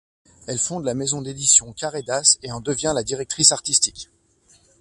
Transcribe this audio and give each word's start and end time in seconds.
Elle 0.47 0.57
fonde 0.57 0.85
la 0.85 0.95
maison 0.95 1.21
d'édition 1.21 1.73
Karédas 1.73 2.37
et 2.41 2.51
en 2.51 2.59
devient 2.59 2.91
la 2.95 3.03
directrice 3.03 3.51
artistique. 3.51 4.09